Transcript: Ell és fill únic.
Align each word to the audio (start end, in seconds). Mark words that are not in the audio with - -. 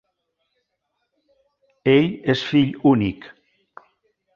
Ell 1.95 2.09
és 2.37 2.45
fill 2.55 2.77
únic. 2.97 3.33